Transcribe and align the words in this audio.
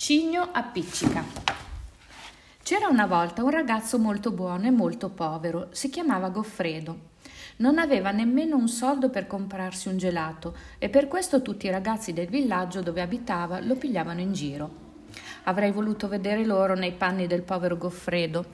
Cigno 0.00 0.48
appiccica. 0.50 1.22
C'era 2.62 2.88
una 2.88 3.04
volta 3.04 3.44
un 3.44 3.50
ragazzo 3.50 3.98
molto 3.98 4.30
buono 4.30 4.64
e 4.64 4.70
molto 4.70 5.10
povero, 5.10 5.68
si 5.72 5.90
chiamava 5.90 6.30
Goffredo. 6.30 6.98
Non 7.56 7.76
aveva 7.76 8.10
nemmeno 8.10 8.56
un 8.56 8.66
soldo 8.66 9.10
per 9.10 9.26
comprarsi 9.26 9.88
un 9.88 9.98
gelato 9.98 10.56
e 10.78 10.88
per 10.88 11.06
questo 11.06 11.42
tutti 11.42 11.66
i 11.66 11.70
ragazzi 11.70 12.14
del 12.14 12.28
villaggio 12.28 12.80
dove 12.80 13.02
abitava 13.02 13.60
lo 13.60 13.74
pigliavano 13.74 14.20
in 14.22 14.32
giro. 14.32 14.70
Avrei 15.44 15.70
voluto 15.70 16.08
vedere 16.08 16.46
loro 16.46 16.74
nei 16.74 16.92
panni 16.92 17.26
del 17.26 17.42
povero 17.42 17.76
Goffredo. 17.76 18.46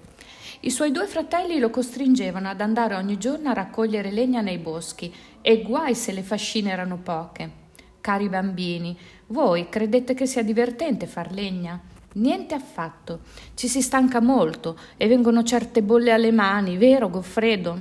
I 0.62 0.70
suoi 0.72 0.90
due 0.90 1.06
fratelli 1.06 1.60
lo 1.60 1.70
costringevano 1.70 2.48
ad 2.48 2.60
andare 2.60 2.96
ogni 2.96 3.18
giorno 3.18 3.50
a 3.50 3.54
raccogliere 3.54 4.10
legna 4.10 4.40
nei 4.40 4.58
boschi 4.58 5.14
e 5.40 5.62
guai 5.62 5.94
se 5.94 6.10
le 6.10 6.24
fascine 6.24 6.72
erano 6.72 6.96
poche. 6.96 7.65
Cari 8.06 8.28
bambini, 8.28 8.96
voi 9.26 9.68
credete 9.68 10.14
che 10.14 10.26
sia 10.26 10.44
divertente 10.44 11.08
far 11.08 11.32
legna? 11.32 11.76
Niente 12.12 12.54
affatto. 12.54 13.22
Ci 13.54 13.66
si 13.66 13.82
stanca 13.82 14.20
molto 14.20 14.78
e 14.96 15.08
vengono 15.08 15.42
certe 15.42 15.82
bolle 15.82 16.12
alle 16.12 16.30
mani, 16.30 16.76
vero 16.76 17.10
Goffredo? 17.10 17.80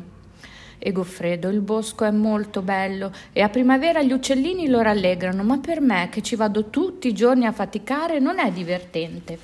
E 0.80 0.92
Goffredo, 0.92 1.50
il 1.50 1.62
bosco 1.62 2.06
è 2.06 2.10
molto 2.10 2.64
bello 2.64 3.12
e 3.34 3.42
a 3.44 3.50
primavera 3.50 4.02
gli 4.02 4.14
uccellini 4.14 4.68
lo 4.68 4.82
rallegrano, 4.82 5.44
ma 5.44 5.60
per 5.60 5.80
me 5.80 6.10
che 6.10 6.24
ci 6.24 6.36
vado 6.36 6.72
tutti 6.72 7.08
i 7.08 7.14
giorni 7.14 7.46
a 7.46 7.52
faticare 7.52 8.18
non 8.18 8.40
è 8.40 8.52
divertente. 8.52 9.38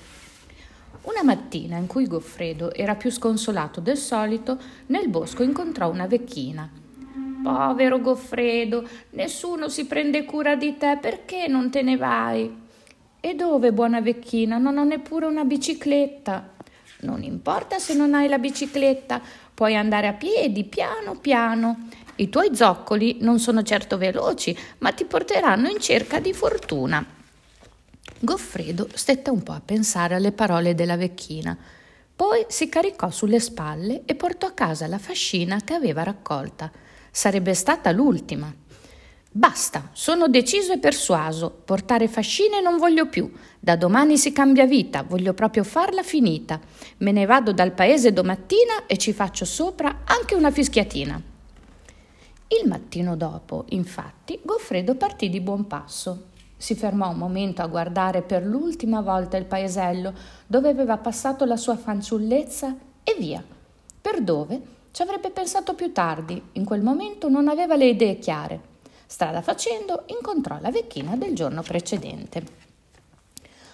Una 1.04 1.22
mattina 1.24 1.78
in 1.78 1.86
cui 1.86 2.08
Goffredo 2.08 2.74
era 2.74 2.96
più 2.96 3.12
sconsolato 3.12 3.82
del 3.82 3.98
solito, 3.98 4.58
nel 4.88 5.10
bosco 5.10 5.44
incontrò 5.44 5.92
una 5.92 6.08
vecchina 6.08 6.81
Povero 7.42 8.00
Goffredo, 8.00 8.88
nessuno 9.12 9.68
si 9.70 9.86
prende 9.86 10.26
cura 10.26 10.56
di 10.56 10.78
te, 10.78 10.98
perché 11.02 11.48
non 11.48 11.70
te 11.72 11.82
ne 11.82 11.98
vai? 11.98 12.60
E 13.20 13.34
dove, 13.36 13.72
buona 13.72 14.02
vecchina? 14.02 14.58
Non 14.58 14.78
ho 14.78 14.84
neppure 14.84 15.26
una 15.26 15.44
bicicletta. 15.44 16.54
Non 17.02 17.24
importa 17.24 17.80
se 17.80 17.94
non 17.94 18.14
hai 18.14 18.28
la 18.28 18.38
bicicletta, 18.38 19.22
puoi 19.54 19.76
andare 19.76 20.08
a 20.08 20.14
piedi, 20.14 20.64
piano 20.64 21.16
piano. 21.16 21.88
I 22.16 22.30
tuoi 22.30 22.56
zoccoli 22.56 23.18
non 23.22 23.40
sono 23.40 23.64
certo 23.64 23.98
veloci, 23.98 24.56
ma 24.80 24.92
ti 24.92 25.06
porteranno 25.06 25.68
in 25.70 25.80
cerca 25.80 26.20
di 26.20 26.34
fortuna. 26.34 27.04
Goffredo 28.20 28.88
stette 28.94 29.32
un 29.32 29.42
po' 29.42 29.54
a 29.54 29.62
pensare 29.64 30.14
alle 30.14 30.32
parole 30.32 30.76
della 30.76 30.98
vecchina. 30.98 31.58
Poi 32.16 32.46
si 32.48 32.70
caricò 32.70 33.10
sulle 33.10 33.40
spalle 33.40 34.04
e 34.06 34.14
portò 34.14 34.46
a 34.46 34.52
casa 34.52 34.86
la 34.86 35.00
fascina 35.00 35.62
che 35.64 35.74
aveva 35.74 36.04
raccolta. 36.04 36.72
Sarebbe 37.12 37.54
stata 37.54 37.92
l'ultima. 37.92 38.52
Basta, 39.34 39.90
sono 39.92 40.30
deciso 40.30 40.72
e 40.72 40.78
persuaso. 40.78 41.50
Portare 41.50 42.08
fascine 42.08 42.62
non 42.62 42.78
voglio 42.78 43.08
più. 43.08 43.30
Da 43.60 43.76
domani 43.76 44.18
si 44.18 44.32
cambia 44.32 44.66
vita, 44.66 45.04
voglio 45.04 45.34
proprio 45.34 45.64
farla 45.66 46.04
finita. 46.04 46.60
Me 46.98 47.12
ne 47.12 47.26
vado 47.26 47.52
dal 47.52 47.74
paese 47.74 48.14
domattina 48.14 48.86
e 48.88 48.98
ci 48.98 49.14
faccio 49.14 49.44
sopra 49.44 50.04
anche 50.06 50.36
una 50.36 50.52
fischiatina. 50.52 51.22
Il 52.48 52.68
mattino 52.68 53.16
dopo, 53.16 53.66
infatti, 53.70 54.40
Goffredo 54.42 54.96
partì 54.96 55.30
di 55.30 55.42
buon 55.42 55.68
passo. 55.68 56.28
Si 56.58 56.76
fermò 56.76 57.10
un 57.10 57.18
momento 57.18 57.62
a 57.62 57.68
guardare 57.68 58.22
per 58.22 58.46
l'ultima 58.46 59.02
volta 59.02 59.36
il 59.36 59.46
paesello 59.46 60.14
dove 60.48 60.70
aveva 60.70 60.98
passato 60.98 61.44
la 61.44 61.58
sua 61.58 61.76
fanciullezza 61.76 62.76
e 63.04 63.16
via. 63.18 63.44
Per 64.02 64.22
dove? 64.22 64.62
Ci 64.92 65.02
avrebbe 65.02 65.30
pensato 65.30 65.74
più 65.74 65.94
tardi, 65.94 66.42
in 66.54 66.66
quel 66.66 66.82
momento 66.82 67.30
non 67.30 67.48
aveva 67.48 67.78
le 67.78 67.88
idee 67.88 68.20
chiare. 68.20 68.60
Strada 69.06 69.42
facendo 69.42 70.04
incontrò 70.08 70.58
la 70.60 70.70
vecchina 70.70 71.16
del 71.16 71.34
giorno 71.34 71.62
precedente. 71.62 72.44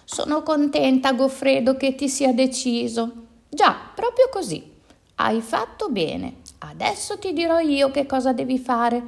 Sono 0.03 0.43
contenta, 0.43 1.13
Goffredo, 1.13 1.75
che 1.75 1.95
ti 1.95 2.07
sia 2.07 2.33
deciso. 2.33 3.11
Già, 3.49 3.75
proprio 3.95 4.29
così. 4.31 4.71
Hai 5.15 5.41
fatto 5.41 5.89
bene. 5.89 6.35
Adesso 6.59 7.17
ti 7.17 7.33
dirò 7.33 7.57
io 7.59 7.89
che 7.89 8.05
cosa 8.05 8.31
devi 8.31 8.59
fare. 8.59 9.01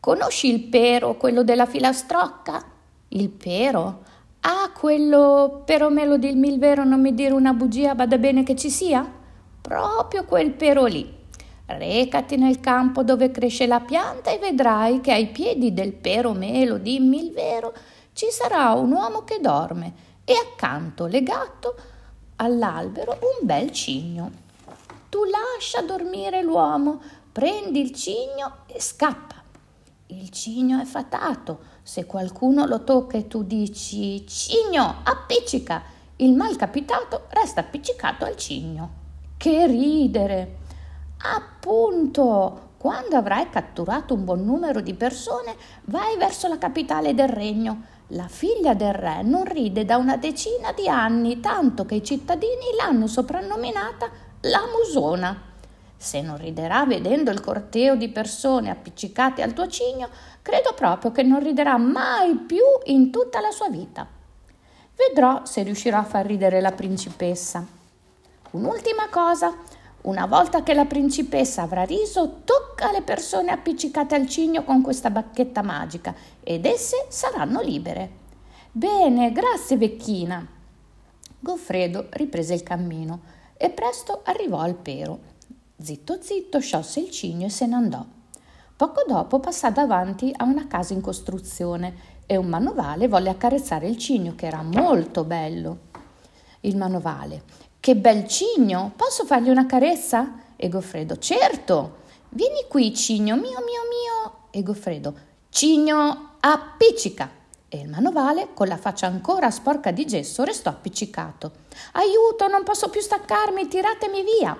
Conosci 0.00 0.50
il 0.50 0.60
pero, 0.62 1.16
quello 1.16 1.44
della 1.44 1.66
filastrocca? 1.66 2.64
Il 3.08 3.28
pero? 3.28 4.02
Ah, 4.40 4.72
quello 4.74 5.62
pero 5.66 5.90
me 5.90 6.06
lo 6.06 6.16
di 6.16 6.28
il 6.28 6.58
vero, 6.58 6.84
non 6.84 7.02
mi 7.02 7.14
dire 7.14 7.34
una 7.34 7.52
bugia, 7.52 7.94
bada 7.94 8.16
bene 8.16 8.44
che 8.44 8.56
ci 8.56 8.70
sia? 8.70 9.06
Proprio 9.60 10.24
quel 10.24 10.52
pero 10.52 10.86
lì. 10.86 11.18
Recati 11.78 12.36
nel 12.36 12.60
campo 12.60 13.02
dove 13.02 13.30
cresce 13.30 13.66
la 13.66 13.80
pianta 13.80 14.30
e 14.30 14.38
vedrai 14.38 15.00
che 15.00 15.12
ai 15.12 15.28
piedi 15.28 15.72
del 15.72 15.92
pero 15.92 16.32
melo, 16.32 16.78
dimmi 16.78 17.24
il 17.24 17.32
vero, 17.32 17.72
ci 18.12 18.26
sarà 18.30 18.72
un 18.72 18.92
uomo 18.92 19.22
che 19.22 19.38
dorme 19.40 19.92
e 20.24 20.34
accanto, 20.34 21.06
legato 21.06 21.74
all'albero, 22.36 23.18
un 23.20 23.46
bel 23.46 23.70
cigno. 23.70 24.30
Tu 25.08 25.20
lascia 25.24 25.82
dormire 25.82 26.42
l'uomo, 26.42 27.00
prendi 27.32 27.80
il 27.80 27.92
cigno 27.92 28.58
e 28.66 28.80
scappa. 28.80 29.36
Il 30.06 30.30
cigno 30.30 30.80
è 30.80 30.84
fatato. 30.84 31.60
Se 31.82 32.04
qualcuno 32.04 32.66
lo 32.66 32.84
tocca 32.84 33.16
e 33.16 33.26
tu 33.26 33.42
dici 33.42 34.26
cigno, 34.26 34.96
appiccica, 35.04 35.82
il 36.16 36.32
mal 36.32 36.56
capitato 36.56 37.26
resta 37.30 37.60
appiccicato 37.60 38.24
al 38.24 38.36
cigno. 38.36 38.90
Che 39.36 39.66
ridere! 39.66 40.59
Appunto, 41.22 42.68
quando 42.78 43.16
avrai 43.16 43.50
catturato 43.50 44.14
un 44.14 44.24
buon 44.24 44.44
numero 44.44 44.80
di 44.80 44.94
persone, 44.94 45.54
vai 45.84 46.16
verso 46.16 46.48
la 46.48 46.56
capitale 46.56 47.14
del 47.14 47.28
regno. 47.28 47.82
La 48.08 48.26
figlia 48.26 48.74
del 48.74 48.94
re 48.94 49.22
non 49.22 49.44
ride 49.44 49.84
da 49.84 49.96
una 49.96 50.16
decina 50.16 50.72
di 50.72 50.88
anni, 50.88 51.40
tanto 51.40 51.84
che 51.84 51.96
i 51.96 52.02
cittadini 52.02 52.74
l'hanno 52.76 53.06
soprannominata 53.06 54.10
la 54.42 54.62
musona. 54.74 55.48
Se 55.94 56.22
non 56.22 56.38
riderà 56.38 56.86
vedendo 56.86 57.30
il 57.30 57.42
corteo 57.42 57.94
di 57.94 58.08
persone 58.08 58.70
appiccicate 58.70 59.42
al 59.42 59.52
tuo 59.52 59.68
cigno, 59.68 60.08
credo 60.40 60.72
proprio 60.72 61.12
che 61.12 61.22
non 61.22 61.40
riderà 61.40 61.76
mai 61.76 62.34
più 62.34 62.64
in 62.84 63.10
tutta 63.10 63.40
la 63.40 63.50
sua 63.50 63.68
vita. 63.68 64.06
Vedrò 64.96 65.44
se 65.44 65.62
riuscirò 65.62 65.98
a 65.98 66.04
far 66.04 66.24
ridere 66.24 66.62
la 66.62 66.72
principessa. 66.72 67.64
Un'ultima 68.52 69.08
cosa, 69.10 69.54
una 70.02 70.24
volta 70.26 70.62
che 70.62 70.72
la 70.72 70.86
principessa 70.86 71.62
avrà 71.62 71.82
riso, 71.82 72.40
tocca 72.44 72.88
alle 72.88 73.02
persone 73.02 73.50
appiccicate 73.50 74.14
al 74.14 74.26
cigno 74.26 74.64
con 74.64 74.80
questa 74.80 75.10
bacchetta 75.10 75.62
magica 75.62 76.14
ed 76.42 76.64
esse 76.64 77.06
saranno 77.08 77.60
libere. 77.60 78.18
Bene, 78.72 79.30
grazie 79.30 79.76
vecchina. 79.76 80.46
Goffredo 81.38 82.06
riprese 82.10 82.54
il 82.54 82.62
cammino 82.62 83.20
e 83.56 83.68
presto 83.68 84.22
arrivò 84.24 84.60
al 84.60 84.74
pero. 84.74 85.18
Zitto 85.76 86.18
zitto 86.20 86.60
sciolse 86.60 87.00
il 87.00 87.10
cigno 87.10 87.46
e 87.46 87.50
se 87.50 87.66
ne 87.66 87.74
andò. 87.74 88.04
Poco 88.76 89.04
dopo 89.06 89.38
passò 89.38 89.70
davanti 89.70 90.32
a 90.34 90.44
una 90.44 90.66
casa 90.66 90.94
in 90.94 91.02
costruzione 91.02 92.18
e 92.24 92.36
un 92.36 92.46
manovale 92.46 93.06
volle 93.06 93.28
accarezzare 93.28 93.86
il 93.86 93.98
cigno 93.98 94.34
che 94.34 94.46
era 94.46 94.62
molto 94.62 95.24
bello. 95.24 95.88
Il 96.60 96.78
manovale 96.78 97.68
che 97.80 97.96
bel 97.96 98.28
cigno! 98.28 98.92
Posso 98.94 99.24
fargli 99.24 99.48
una 99.48 99.64
carezza? 99.64 100.34
E 100.54 100.68
Goffredo, 100.68 101.16
certo! 101.16 101.96
Vieni 102.28 102.66
qui, 102.68 102.94
cigno 102.94 103.36
mio, 103.36 103.42
mio, 103.42 103.56
mio! 103.58 104.38
E 104.50 104.62
Goffredo, 104.62 105.14
cigno, 105.48 106.32
appiccica! 106.40 107.30
E 107.68 107.78
il 107.78 107.88
manovale, 107.88 108.48
con 108.52 108.68
la 108.68 108.76
faccia 108.76 109.06
ancora 109.06 109.50
sporca 109.50 109.92
di 109.92 110.04
gesso, 110.04 110.44
restò 110.44 110.68
appiccicato. 110.68 111.52
Aiuto, 111.92 112.48
non 112.48 112.64
posso 112.64 112.90
più 112.90 113.00
staccarmi, 113.00 113.66
tiratemi 113.66 114.24
via! 114.24 114.54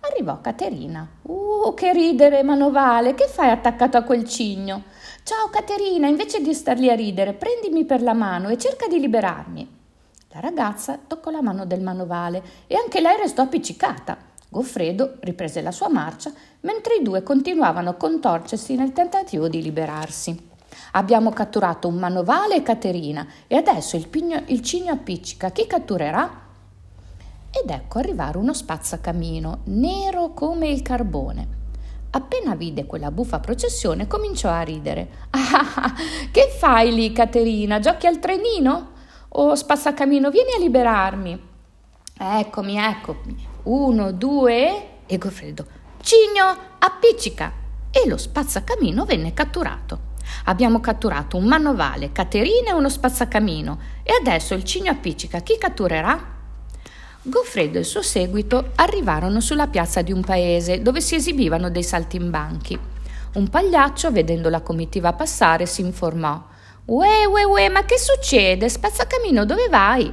Arrivò 0.00 0.40
Caterina. 0.40 1.08
Uh, 1.22 1.72
che 1.74 1.92
ridere, 1.92 2.42
manovale, 2.42 3.14
che 3.14 3.28
fai 3.28 3.50
attaccato 3.50 3.96
a 3.96 4.02
quel 4.02 4.28
cigno? 4.28 4.82
Ciao 5.22 5.48
Caterina, 5.50 6.08
invece 6.08 6.40
di 6.42 6.52
star 6.52 6.78
lì 6.78 6.90
a 6.90 6.94
ridere, 6.94 7.32
prendimi 7.32 7.84
per 7.84 8.02
la 8.02 8.12
mano 8.12 8.48
e 8.48 8.58
cerca 8.58 8.88
di 8.88 8.98
liberarmi. 8.98 9.82
La 10.34 10.40
ragazza 10.40 10.98
toccò 10.98 11.30
la 11.30 11.42
mano 11.42 11.64
del 11.64 11.80
manovale 11.80 12.42
e 12.66 12.74
anche 12.74 13.00
lei 13.00 13.16
restò 13.16 13.42
appiccicata. 13.42 14.16
Goffredo 14.48 15.18
riprese 15.20 15.62
la 15.62 15.70
sua 15.70 15.88
marcia 15.88 16.32
mentre 16.62 16.96
i 16.96 17.04
due 17.04 17.22
continuavano 17.22 17.90
a 17.90 17.94
contorcersi 17.94 18.74
nel 18.74 18.92
tentativo 18.92 19.46
di 19.46 19.62
liberarsi. 19.62 20.50
Abbiamo 20.92 21.30
catturato 21.30 21.86
un 21.86 21.94
manovale 21.94 22.56
e 22.56 22.62
Caterina 22.64 23.24
e 23.46 23.54
adesso 23.54 23.94
il, 23.94 24.08
pigno, 24.08 24.42
il 24.46 24.60
cigno 24.60 24.92
appiccica. 24.92 25.52
Chi 25.52 25.68
catturerà? 25.68 26.28
Ed 27.52 27.70
ecco 27.70 28.00
arrivare 28.00 28.36
uno 28.36 28.52
spazzacamino, 28.52 29.60
nero 29.66 30.32
come 30.32 30.66
il 30.66 30.82
carbone. 30.82 31.46
Appena 32.10 32.56
vide 32.56 32.86
quella 32.86 33.12
buffa 33.12 33.38
processione 33.38 34.08
cominciò 34.08 34.50
a 34.50 34.62
ridere. 34.62 35.08
Ah, 35.30 35.94
che 36.32 36.48
fai 36.58 36.92
lì, 36.92 37.12
Caterina? 37.12 37.78
Giochi 37.78 38.08
al 38.08 38.18
trenino? 38.18 38.93
Oh, 39.36 39.56
spazzacamino, 39.56 40.30
vieni 40.30 40.52
a 40.52 40.60
liberarmi. 40.60 41.40
Eccomi, 42.16 42.78
eccomi. 42.78 43.46
Uno, 43.64 44.12
due 44.12 45.00
e 45.06 45.18
Goffredo. 45.18 45.66
Cigno, 46.00 46.56
appiccica! 46.78 47.52
E 47.90 48.08
lo 48.08 48.16
spazzacamino 48.16 49.04
venne 49.04 49.34
catturato. 49.34 50.12
Abbiamo 50.44 50.78
catturato 50.78 51.36
un 51.36 51.46
manovale, 51.46 52.12
Caterina 52.12 52.70
e 52.70 52.74
uno 52.74 52.88
spazzacamino. 52.88 53.78
E 54.04 54.12
adesso 54.20 54.54
il 54.54 54.62
cigno 54.62 54.92
appiccica. 54.92 55.40
Chi 55.40 55.58
catturerà? 55.58 56.32
Goffredo 57.22 57.78
e 57.78 57.80
il 57.80 57.86
suo 57.86 58.02
seguito 58.02 58.70
arrivarono 58.76 59.40
sulla 59.40 59.66
piazza 59.66 60.00
di 60.02 60.12
un 60.12 60.22
paese 60.22 60.80
dove 60.80 61.00
si 61.00 61.16
esibivano 61.16 61.70
dei 61.70 61.82
saltimbanchi. 61.82 62.78
Un 63.34 63.48
pagliaccio, 63.48 64.12
vedendo 64.12 64.48
la 64.48 64.60
comitiva 64.60 65.12
passare, 65.12 65.66
si 65.66 65.80
informò. 65.80 66.52
Ue, 66.86 67.24
ue, 67.24 67.44
ue, 67.44 67.70
ma 67.70 67.86
che 67.86 67.98
succede? 67.98 68.68
Spazzacamino, 68.68 69.46
dove 69.46 69.68
vai? 69.70 70.12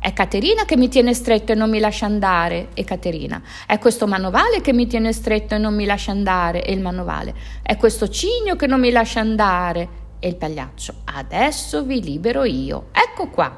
È 0.00 0.10
Caterina 0.14 0.64
che 0.64 0.74
mi 0.74 0.88
tiene 0.88 1.12
stretto 1.12 1.52
e 1.52 1.54
non 1.54 1.68
mi 1.68 1.80
lascia 1.80 2.06
andare. 2.06 2.68
E 2.72 2.82
Caterina. 2.82 3.42
È 3.66 3.78
questo 3.78 4.06
manovale 4.06 4.62
che 4.62 4.72
mi 4.72 4.86
tiene 4.86 5.12
stretto 5.12 5.54
e 5.54 5.58
non 5.58 5.74
mi 5.74 5.84
lascia 5.84 6.10
andare. 6.10 6.64
E 6.64 6.72
il 6.72 6.80
manovale. 6.80 7.34
È 7.60 7.76
questo 7.76 8.08
cigno 8.08 8.56
che 8.56 8.66
non 8.66 8.80
mi 8.80 8.90
lascia 8.90 9.20
andare. 9.20 9.88
E 10.18 10.28
il 10.28 10.36
pagliaccio. 10.36 10.94
Adesso 11.04 11.82
vi 11.82 12.02
libero 12.02 12.44
io. 12.44 12.86
Ecco 12.92 13.28
qua. 13.28 13.54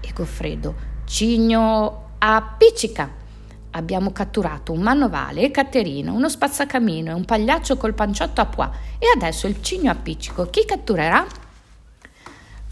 E 0.00 0.12
Goffredo. 0.14 0.74
Cigno 1.04 2.12
appiccica. 2.16 3.12
Abbiamo 3.72 4.12
catturato 4.12 4.72
un 4.72 4.80
manovale 4.80 5.42
e 5.42 5.50
Caterina, 5.50 6.10
uno 6.10 6.30
spazzacamino 6.30 7.10
e 7.10 7.14
un 7.14 7.26
pagliaccio 7.26 7.76
col 7.76 7.92
panciotto 7.92 8.40
a 8.40 8.46
pois. 8.46 8.70
E 8.98 9.08
adesso 9.14 9.46
il 9.46 9.60
cigno 9.60 9.90
appiccico. 9.90 10.48
Chi 10.48 10.64
catturerà? 10.64 11.44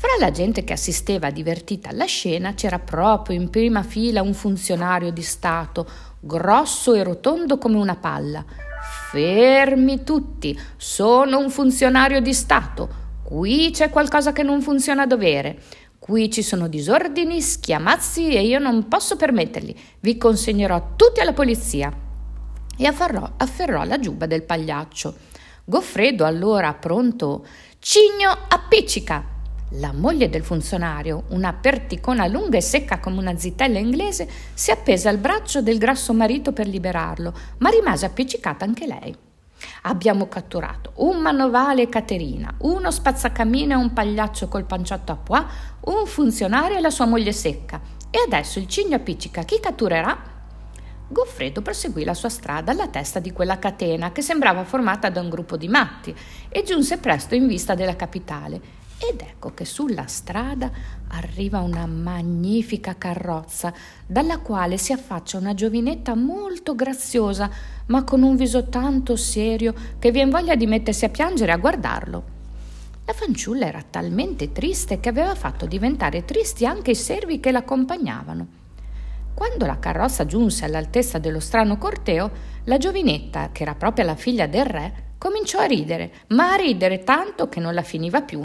Fra 0.04 0.22
la 0.22 0.30
gente 0.30 0.64
che 0.64 0.74
assisteva 0.74 1.30
divertita 1.30 1.88
alla 1.88 2.04
scena 2.04 2.52
c'era 2.52 2.78
proprio 2.78 3.40
in 3.40 3.48
prima 3.48 3.82
fila 3.82 4.20
un 4.20 4.34
funzionario 4.34 5.10
di 5.10 5.22
Stato, 5.22 5.88
grosso 6.20 6.92
e 6.92 7.02
rotondo 7.02 7.56
come 7.56 7.78
una 7.78 7.96
palla. 7.96 8.44
Fermi 9.10 10.04
tutti, 10.04 10.60
sono 10.76 11.38
un 11.38 11.48
funzionario 11.48 12.20
di 12.20 12.34
Stato. 12.34 12.86
Qui 13.22 13.70
c'è 13.72 13.88
qualcosa 13.88 14.34
che 14.34 14.42
non 14.42 14.60
funziona 14.60 15.04
a 15.04 15.06
dovere. 15.06 15.62
Qui 15.98 16.30
ci 16.30 16.42
sono 16.42 16.68
disordini, 16.68 17.40
schiamazzi 17.40 18.28
e 18.28 18.44
io 18.44 18.58
non 18.58 18.88
posso 18.88 19.16
permetterli. 19.16 19.74
Vi 20.00 20.18
consegnerò 20.18 20.96
tutti 20.96 21.20
alla 21.20 21.32
polizia. 21.32 21.90
E 22.76 22.86
afferrò, 22.86 23.26
afferrò 23.38 23.82
la 23.84 23.98
giubba 23.98 24.26
del 24.26 24.42
pagliaccio. 24.42 25.14
Goffredo 25.64 26.26
allora 26.26 26.74
pronto. 26.74 27.46
Cigno 27.78 28.36
appiccica! 28.50 29.32
La 29.70 29.92
moglie 29.92 30.28
del 30.28 30.44
funzionario, 30.44 31.24
una 31.28 31.52
perticona 31.52 32.26
lunga 32.26 32.58
e 32.58 32.60
secca 32.60 33.00
come 33.00 33.18
una 33.18 33.36
zitella 33.36 33.78
inglese, 33.78 34.28
si 34.52 34.70
appese 34.70 35.08
al 35.08 35.18
braccio 35.18 35.62
del 35.62 35.78
grasso 35.78 36.12
marito 36.12 36.52
per 36.52 36.68
liberarlo, 36.68 37.34
ma 37.58 37.70
rimase 37.70 38.06
appiccicata 38.06 38.64
anche 38.64 38.86
lei. 38.86 39.16
Abbiamo 39.82 40.28
catturato 40.28 40.92
un 40.96 41.18
manovale 41.18 41.82
e 41.82 41.88
Caterina, 41.88 42.54
uno 42.58 42.90
spazzacamino 42.90 43.72
e 43.72 43.76
un 43.76 43.92
pagliaccio 43.92 44.48
col 44.48 44.64
panciotto 44.64 45.12
a 45.12 45.16
pois, 45.16 45.44
un 45.86 46.06
funzionario 46.06 46.76
e 46.76 46.80
la 46.80 46.90
sua 46.90 47.06
moglie 47.06 47.32
secca. 47.32 47.80
E 48.10 48.18
adesso 48.24 48.60
il 48.60 48.68
cigno 48.68 48.96
appiccica. 48.96 49.42
Chi 49.42 49.58
catturerà? 49.58 50.32
Goffredo 51.08 51.62
proseguì 51.62 52.04
la 52.04 52.14
sua 52.14 52.28
strada 52.28 52.72
alla 52.72 52.88
testa 52.88 53.18
di 53.18 53.32
quella 53.32 53.58
catena 53.58 54.12
che 54.12 54.22
sembrava 54.22 54.64
formata 54.64 55.10
da 55.10 55.20
un 55.20 55.28
gruppo 55.28 55.56
di 55.56 55.68
matti 55.68 56.14
e 56.48 56.62
giunse 56.62 56.98
presto 56.98 57.34
in 57.34 57.46
vista 57.46 57.74
della 57.74 57.96
capitale 57.96 58.82
ed 59.10 59.20
ecco 59.20 59.52
che 59.52 59.64
sulla 59.64 60.06
strada 60.06 60.70
arriva 61.08 61.60
una 61.60 61.86
magnifica 61.86 62.96
carrozza 62.96 63.72
dalla 64.06 64.38
quale 64.38 64.78
si 64.78 64.92
affaccia 64.92 65.38
una 65.38 65.54
giovinetta 65.54 66.14
molto 66.14 66.74
graziosa, 66.74 67.50
ma 67.86 68.02
con 68.04 68.22
un 68.22 68.36
viso 68.36 68.68
tanto 68.68 69.16
serio 69.16 69.74
che 69.98 70.10
vien 70.10 70.30
voglia 70.30 70.54
di 70.54 70.66
mettersi 70.66 71.04
a 71.04 71.10
piangere 71.10 71.52
a 71.52 71.58
guardarlo. 71.58 72.32
La 73.04 73.12
fanciulla 73.12 73.66
era 73.66 73.84
talmente 73.88 74.52
triste 74.52 74.98
che 74.98 75.10
aveva 75.10 75.34
fatto 75.34 75.66
diventare 75.66 76.24
tristi 76.24 76.64
anche 76.64 76.92
i 76.92 76.96
servi 76.96 77.38
che 77.38 77.50
l'accompagnavano. 77.50 78.46
Quando 79.34 79.66
la 79.66 79.78
carrozza 79.78 80.24
giunse 80.24 80.64
all'altezza 80.64 81.18
dello 81.18 81.40
strano 81.40 81.76
corteo, 81.76 82.30
la 82.64 82.78
giovinetta, 82.78 83.50
che 83.52 83.62
era 83.62 83.74
proprio 83.74 84.06
la 84.06 84.14
figlia 84.14 84.46
del 84.46 84.64
re, 84.64 84.92
cominciò 85.18 85.58
a 85.58 85.66
ridere, 85.66 86.12
ma 86.28 86.52
a 86.52 86.56
ridere 86.56 87.04
tanto 87.04 87.48
che 87.48 87.60
non 87.60 87.74
la 87.74 87.82
finiva 87.82 88.22
più 88.22 88.40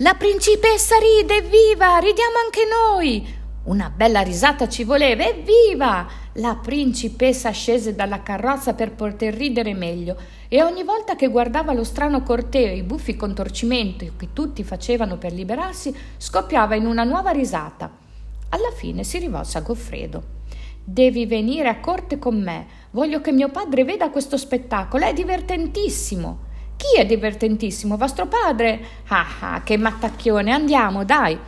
la 0.00 0.12
principessa 0.12 0.96
ride, 0.98 1.36
evviva! 1.36 1.96
Ridiamo 1.96 2.36
anche 2.44 2.60
noi! 2.68 3.26
Una 3.64 3.88
bella 3.88 4.20
risata 4.20 4.68
ci 4.68 4.84
voleva, 4.84 5.24
evviva! 5.24 6.06
La 6.34 6.56
principessa 6.56 7.50
scese 7.50 7.94
dalla 7.94 8.22
carrozza 8.22 8.74
per 8.74 8.92
poter 8.92 9.32
ridere 9.32 9.72
meglio 9.72 10.18
e 10.48 10.62
ogni 10.62 10.82
volta 10.82 11.16
che 11.16 11.28
guardava 11.28 11.72
lo 11.72 11.82
strano 11.82 12.22
corteo 12.22 12.66
e 12.66 12.76
i 12.76 12.82
buffi 12.82 13.16
contorcimenti 13.16 14.12
che 14.18 14.34
tutti 14.34 14.62
facevano 14.64 15.16
per 15.16 15.32
liberarsi, 15.32 15.96
scoppiava 16.18 16.74
in 16.74 16.84
una 16.84 17.04
nuova 17.04 17.30
risata. 17.30 17.90
Alla 18.50 18.72
fine 18.72 19.02
si 19.02 19.16
rivolse 19.16 19.56
a 19.56 19.62
Goffredo. 19.62 20.22
Devi 20.84 21.24
venire 21.24 21.68
a 21.70 21.80
corte 21.80 22.18
con 22.18 22.38
me. 22.38 22.66
Voglio 22.90 23.22
che 23.22 23.32
mio 23.32 23.48
padre 23.48 23.84
veda 23.84 24.10
questo 24.10 24.36
spettacolo, 24.36 25.06
è 25.06 25.14
divertentissimo. 25.14 26.45
Chi 26.76 27.00
è 27.00 27.06
divertentissimo? 27.06 27.96
Vostro 27.96 28.26
padre? 28.26 28.80
Ah, 29.08 29.26
ah, 29.40 29.62
che 29.62 29.78
mattacchione, 29.78 30.52
andiamo, 30.52 31.04
dai. 31.04 31.38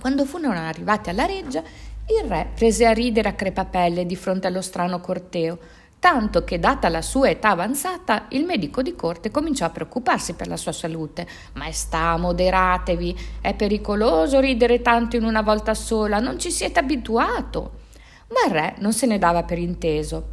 Quando 0.00 0.24
furono 0.24 0.58
arrivati 0.58 1.08
alla 1.08 1.24
reggia, 1.24 1.62
il 1.62 2.28
re 2.28 2.48
prese 2.54 2.84
a 2.84 2.92
ridere 2.92 3.28
a 3.28 3.32
crepapelle 3.32 4.04
di 4.04 4.16
fronte 4.16 4.48
allo 4.48 4.60
strano 4.60 5.00
corteo, 5.00 5.58
tanto 5.98 6.44
che, 6.44 6.58
data 6.58 6.90
la 6.90 7.00
sua 7.00 7.30
età 7.30 7.50
avanzata, 7.50 8.26
il 8.30 8.44
medico 8.44 8.82
di 8.82 8.94
corte 8.94 9.30
cominciò 9.30 9.64
a 9.64 9.70
preoccuparsi 9.70 10.34
per 10.34 10.48
la 10.48 10.58
sua 10.58 10.72
salute. 10.72 11.26
Maestà, 11.54 12.16
moderatevi, 12.18 13.16
è 13.40 13.54
pericoloso 13.54 14.40
ridere 14.40 14.82
tanto 14.82 15.16
in 15.16 15.24
una 15.24 15.40
volta 15.40 15.72
sola, 15.72 16.18
non 16.18 16.38
ci 16.38 16.50
siete 16.50 16.80
abituato. 16.80 17.80
Ma 18.28 18.48
il 18.48 18.52
re 18.52 18.74
non 18.80 18.92
se 18.92 19.06
ne 19.06 19.18
dava 19.18 19.44
per 19.44 19.58
inteso. 19.58 20.32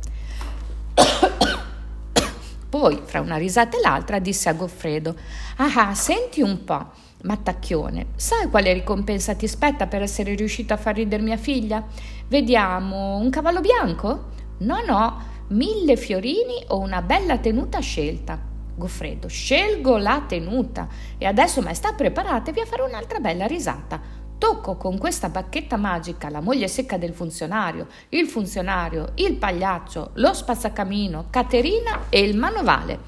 Poi, 2.82 3.00
fra 3.04 3.22
una 3.22 3.38
risata 3.38 3.78
e 3.78 3.80
l'altra, 3.80 4.18
disse 4.18 4.50
a 4.50 4.54
Goffredo: 4.54 5.16
Ah, 5.58 5.94
senti 5.94 6.42
un 6.42 6.64
po', 6.64 6.90
mattacchione, 7.22 8.08
sai 8.16 8.50
quale 8.50 8.74
ricompensa 8.74 9.36
ti 9.36 9.48
spetta 9.48 9.86
per 9.86 10.02
essere 10.02 10.34
riuscito 10.34 10.74
a 10.74 10.78
far 10.78 10.96
ridere 10.96 11.22
mia 11.22 11.38
figlia? 11.38 11.86
Vediamo, 12.28 13.18
un 13.18 13.30
cavallo 13.30 13.62
bianco? 13.62 14.30
No, 14.62 14.84
no, 14.84 15.24
mille 15.50 15.96
fiorini 15.96 16.64
o 16.70 16.80
una 16.80 17.04
bella 17.04 17.38
tenuta 17.38 17.78
scelta. 17.82 18.40
Goffredo, 18.74 19.28
scelgo 19.28 19.98
la 19.98 20.24
tenuta 20.28 20.88
e 21.20 21.28
adesso, 21.28 21.62
maestà, 21.62 21.94
preparatevi 21.94 22.62
a 22.62 22.66
fare 22.66 22.82
un'altra 22.82 23.20
bella 23.20 23.46
risata. 23.46 24.02
Tocco 24.42 24.76
con 24.76 24.98
questa 24.98 25.30
bacchetta 25.30 25.78
magica 25.78 26.28
la 26.32 26.42
moglie 26.42 26.68
secca 26.68 26.98
del 26.98 27.14
funzionario, 27.14 27.86
il 28.10 28.26
funzionario, 28.26 29.12
il 29.18 29.36
pagliaccio, 29.36 30.14
lo 30.16 30.34
spazzacamino, 30.34 31.28
Caterina 31.30 32.06
e 32.10 32.22
il 32.22 32.36
manovale. 32.36 33.00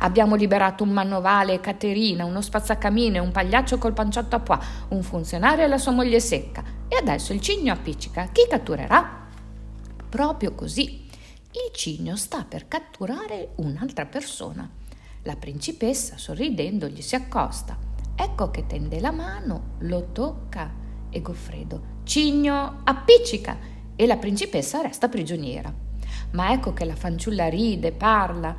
Abbiamo 0.00 0.34
liberato 0.34 0.84
un 0.84 0.90
manovale 0.90 1.58
Caterina, 1.58 2.26
uno 2.26 2.42
spazzacamino 2.42 3.16
e 3.16 3.20
un 3.20 3.32
pagliaccio 3.32 3.78
col 3.78 3.94
panciotto 3.94 4.36
a 4.36 4.40
pois, 4.40 4.60
un 4.88 5.02
funzionario 5.02 5.64
e 5.64 5.68
la 5.68 5.78
sua 5.78 5.92
moglie 5.92 6.20
secca. 6.20 6.62
E 6.86 6.96
adesso 6.96 7.32
il 7.32 7.40
cigno 7.40 7.72
appiccica. 7.72 8.28
Chi 8.30 8.46
catturerà? 8.46 9.26
Proprio 10.06 10.54
così. 10.54 11.08
Il 11.50 11.72
cigno 11.72 12.14
sta 12.14 12.44
per 12.46 12.68
catturare 12.68 13.52
un'altra 13.54 14.04
persona. 14.04 14.68
La 15.22 15.36
principessa, 15.36 16.18
sorridendo, 16.18 16.88
gli 16.88 17.00
si 17.00 17.14
accosta. 17.14 17.92
Ecco 18.16 18.50
che 18.50 18.66
tende 18.66 19.00
la 19.00 19.10
mano, 19.10 19.74
lo 19.78 20.08
tocca 20.12 20.72
e 21.10 21.20
Goffredo, 21.20 21.82
cigno, 22.04 22.80
appiccica 22.84 23.56
e 23.96 24.06
la 24.06 24.16
principessa 24.16 24.80
resta 24.80 25.08
prigioniera. 25.08 25.72
Ma 26.32 26.52
ecco 26.52 26.72
che 26.72 26.84
la 26.84 26.94
fanciulla 26.94 27.48
ride, 27.48 27.92
parla 27.92 28.56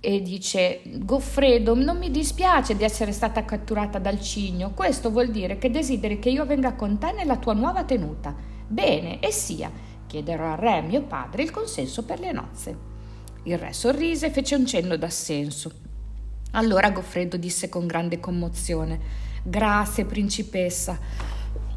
e 0.00 0.22
dice 0.22 0.80
Goffredo, 0.84 1.74
non 1.74 1.98
mi 1.98 2.10
dispiace 2.10 2.74
di 2.74 2.84
essere 2.84 3.12
stata 3.12 3.44
catturata 3.44 3.98
dal 3.98 4.20
cigno, 4.20 4.72
questo 4.72 5.10
vuol 5.10 5.30
dire 5.30 5.58
che 5.58 5.70
desideri 5.70 6.18
che 6.18 6.30
io 6.30 6.46
venga 6.46 6.72
con 6.72 6.98
te 6.98 7.12
nella 7.12 7.36
tua 7.36 7.52
nuova 7.52 7.84
tenuta. 7.84 8.34
Bene, 8.66 9.20
e 9.20 9.30
sia, 9.30 9.70
chiederò 10.06 10.52
al 10.52 10.58
re, 10.58 10.80
mio 10.80 11.02
padre, 11.02 11.42
il 11.42 11.50
consenso 11.50 12.04
per 12.04 12.18
le 12.18 12.32
nozze. 12.32 12.88
Il 13.42 13.58
re 13.58 13.72
sorrise 13.72 14.26
e 14.26 14.30
fece 14.30 14.54
un 14.54 14.66
cenno 14.66 14.96
d'assenso. 14.96 15.88
Allora 16.52 16.90
Goffredo 16.90 17.36
disse 17.36 17.68
con 17.68 17.86
grande 17.86 18.18
commozione: 18.18 18.98
Grazie, 19.42 20.04
principessa. 20.04 20.98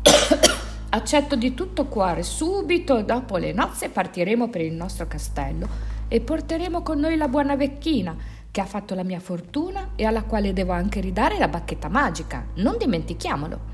Accetto 0.90 1.36
di 1.36 1.54
tutto 1.54 1.86
cuore. 1.86 2.24
Subito 2.24 3.02
dopo 3.02 3.38
le 3.38 3.52
nozze 3.52 3.90
partiremo 3.90 4.50
per 4.50 4.62
il 4.62 4.74
nostro 4.74 5.08
castello 5.08 5.68
e 6.08 6.22
porteremo 6.22 6.82
con 6.82 7.00
noi 7.00 7.18
la 7.18 7.28
buona 7.28 7.56
vecchina 7.56 8.16
che 8.52 8.62
ha 8.62 8.66
fatto 8.66 8.94
la 8.94 9.04
mia 9.04 9.20
fortuna 9.20 9.92
e 9.96 10.06
alla 10.06 10.24
quale 10.24 10.54
devo 10.54 10.74
anche 10.74 11.00
ridare 11.00 11.40
la 11.40 11.48
bacchetta 11.48 11.90
magica. 11.90 12.46
Non 12.56 12.78
dimentichiamolo. 12.78 13.73